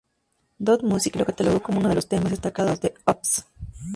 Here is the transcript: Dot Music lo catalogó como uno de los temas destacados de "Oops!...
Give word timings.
Dot 0.59 0.81
Music 0.81 1.13
lo 1.15 1.25
catalogó 1.27 1.61
como 1.61 1.77
uno 1.79 1.87
de 1.89 1.93
los 1.93 2.07
temas 2.07 2.31
destacados 2.31 2.81
de 2.81 2.95
"Oops!... 3.05 3.45